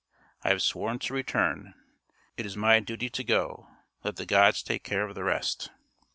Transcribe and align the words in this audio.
I 0.41 0.49
have 0.49 0.63
sworn 0.63 0.97
to 0.97 1.13
return. 1.13 1.75
It 2.35 2.47
is 2.47 2.57
my 2.57 2.79
duty 2.79 3.07
to 3.11 3.23
go; 3.23 3.67
let 4.03 4.15
the 4.15 4.25
gods 4.25 4.63
take 4.63 4.83
care 4.83 5.07
of 5.07 5.13
the 5.13 5.23
rest." 5.23 5.69